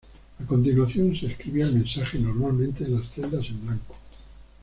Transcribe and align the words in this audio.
A 0.39 0.45
continuación, 0.47 1.15
se 1.15 1.27
escribía 1.27 1.65
el 1.67 1.75
mensaje 1.75 2.17
normalmente 2.17 2.83
en 2.85 2.95
las 2.95 3.07
celdas 3.11 3.45
en 3.49 3.63
blanco. 3.63 3.95